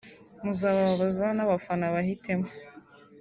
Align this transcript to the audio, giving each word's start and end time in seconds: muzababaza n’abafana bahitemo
muzababaza 0.43 1.27
n’abafana 1.37 1.85
bahitemo 1.93 2.47